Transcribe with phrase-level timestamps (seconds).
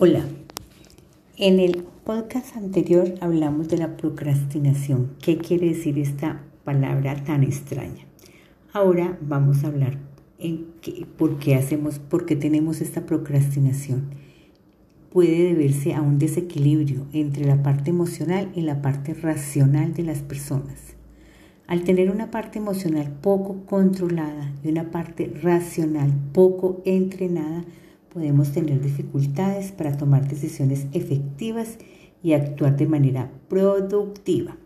[0.00, 0.22] Hola,
[1.38, 5.10] en el podcast anterior hablamos de la procrastinación.
[5.20, 8.06] ¿Qué quiere decir esta palabra tan extraña?
[8.72, 9.98] Ahora vamos a hablar
[10.38, 14.10] en qué, por qué hacemos, por qué tenemos esta procrastinación.
[15.10, 20.22] Puede deberse a un desequilibrio entre la parte emocional y la parte racional de las
[20.22, 20.94] personas.
[21.66, 27.64] Al tener una parte emocional poco controlada y una parte racional poco entrenada,
[28.12, 31.78] podemos tener dificultades para tomar decisiones efectivas
[32.22, 34.56] y actuar de manera productiva.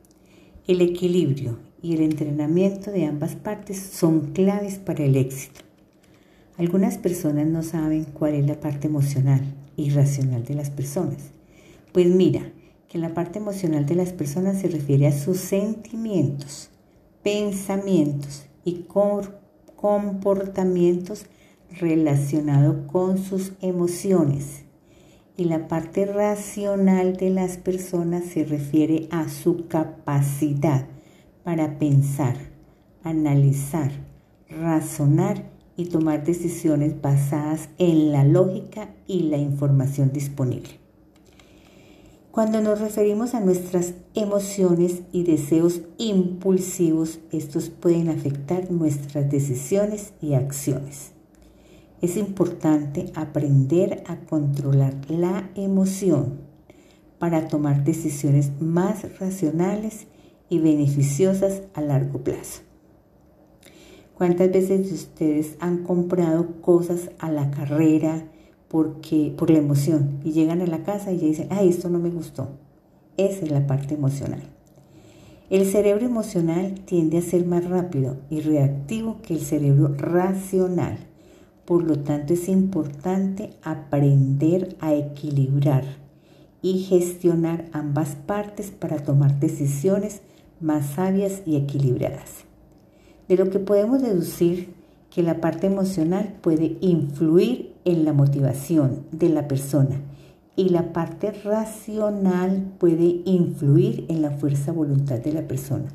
[0.66, 5.60] El equilibrio y el entrenamiento de ambas partes son claves para el éxito.
[6.56, 9.40] Algunas personas no saben cuál es la parte emocional
[9.76, 11.32] y racional de las personas.
[11.92, 12.52] Pues mira,
[12.88, 16.68] que la parte emocional de las personas se refiere a sus sentimientos,
[17.22, 18.86] pensamientos y
[19.76, 21.24] comportamientos
[21.78, 24.64] relacionado con sus emociones
[25.36, 30.86] y la parte racional de las personas se refiere a su capacidad
[31.42, 32.36] para pensar,
[33.02, 33.90] analizar,
[34.48, 40.82] razonar y tomar decisiones basadas en la lógica y la información disponible.
[42.30, 50.34] Cuando nos referimos a nuestras emociones y deseos impulsivos, estos pueden afectar nuestras decisiones y
[50.34, 51.12] acciones.
[52.02, 56.40] Es importante aprender a controlar la emoción
[57.20, 60.08] para tomar decisiones más racionales
[60.48, 62.62] y beneficiosas a largo plazo.
[64.18, 68.24] ¿Cuántas veces ustedes han comprado cosas a la carrera
[68.66, 72.10] porque, por la emoción y llegan a la casa y dicen, ay, esto no me
[72.10, 72.48] gustó?
[73.16, 74.42] Esa es la parte emocional.
[75.50, 81.11] El cerebro emocional tiende a ser más rápido y reactivo que el cerebro racional
[81.72, 85.84] por lo tanto, es importante aprender a equilibrar
[86.60, 90.20] y gestionar ambas partes para tomar decisiones
[90.60, 92.44] más sabias y equilibradas.
[93.26, 94.74] De lo que podemos deducir
[95.08, 99.98] que la parte emocional puede influir en la motivación de la persona
[100.56, 105.88] y la parte racional puede influir en la fuerza voluntad de la persona.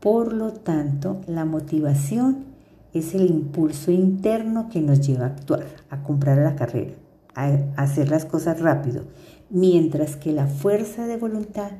[0.00, 2.50] Por lo tanto, la motivación
[2.92, 6.92] es el impulso interno que nos lleva a actuar, a comprar la carrera,
[7.34, 9.04] a hacer las cosas rápido,
[9.50, 11.70] mientras que la fuerza de voluntad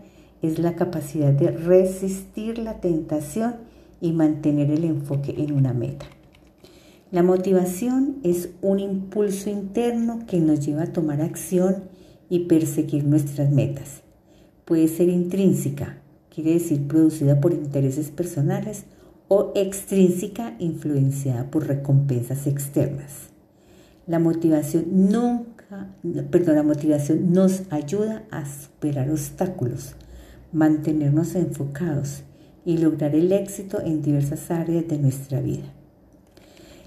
[0.43, 3.56] es la capacidad de resistir la tentación
[4.00, 6.06] y mantener el enfoque en una meta.
[7.10, 11.84] La motivación es un impulso interno que nos lleva a tomar acción
[12.28, 14.03] y perseguir nuestras metas.
[14.65, 15.98] Puede ser intrínseca,
[16.32, 18.84] quiere decir producida por intereses personales
[19.33, 23.29] o extrínseca influenciada por recompensas externas.
[24.09, 25.95] La motivación nunca,
[26.33, 29.95] perdón, la motivación nos ayuda a superar obstáculos,
[30.53, 32.25] mantenernos enfocados
[32.65, 35.73] y lograr el éxito en diversas áreas de nuestra vida.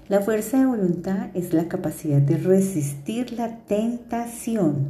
[0.08, 4.88] La fuerza de voluntad es la capacidad de resistir la tentación,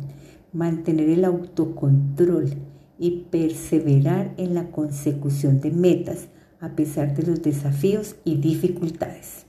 [0.52, 2.52] mantener el autocontrol
[2.98, 6.26] y perseverar en la consecución de metas
[6.64, 9.44] a pesar de los desafíos y dificultades.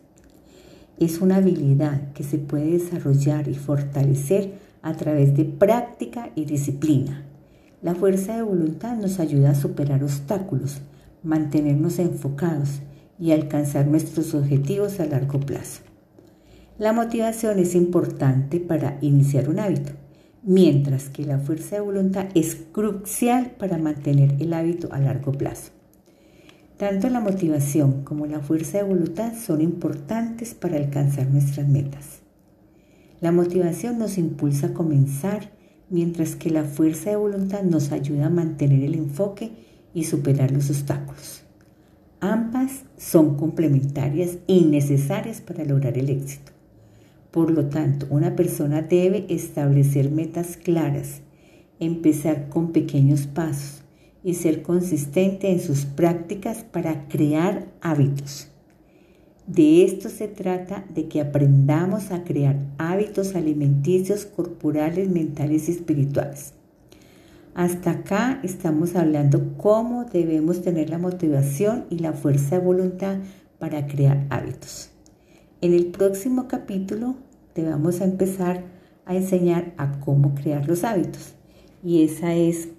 [1.00, 7.24] Es una habilidad que se puede desarrollar y fortalecer a través de práctica y disciplina.
[7.82, 10.82] La fuerza de voluntad nos ayuda a superar obstáculos,
[11.24, 12.82] mantenernos enfocados
[13.18, 15.84] y alcanzar nuestros objetivos a largo plazo.
[16.78, 19.94] La motivación es importante para iniciar un hábito,
[20.44, 25.75] mientras que la fuerza de voluntad es crucial para mantener el hábito a largo plazo.
[26.78, 32.20] Tanto la motivación como la fuerza de voluntad son importantes para alcanzar nuestras metas.
[33.22, 35.52] La motivación nos impulsa a comenzar,
[35.90, 39.54] mientras que la fuerza de voluntad nos ayuda a mantener el enfoque
[39.94, 41.44] y superar los obstáculos.
[42.20, 46.52] Ambas son complementarias y necesarias para lograr el éxito.
[47.32, 51.22] Por lo tanto, una persona debe establecer metas claras,
[51.80, 53.85] empezar con pequeños pasos,
[54.26, 58.48] y ser consistente en sus prácticas para crear hábitos.
[59.46, 66.54] De esto se trata de que aprendamos a crear hábitos alimenticios, corporales, mentales y espirituales.
[67.54, 73.20] Hasta acá estamos hablando cómo debemos tener la motivación y la fuerza de voluntad
[73.60, 74.90] para crear hábitos.
[75.62, 77.14] En el próximo capítulo
[77.54, 78.64] te vamos a empezar
[79.06, 81.36] a enseñar a cómo crear los hábitos.
[81.84, 82.70] Y esa es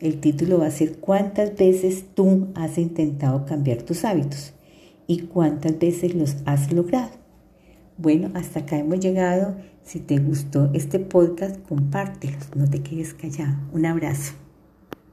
[0.00, 4.52] el título va a ser ¿Cuántas veces tú has intentado cambiar tus hábitos?
[5.06, 7.10] ¿Y cuántas veces los has logrado?
[7.96, 9.56] Bueno, hasta acá hemos llegado.
[9.82, 13.56] Si te gustó este podcast, compártelo, no te quedes callado.
[13.72, 14.45] Un abrazo.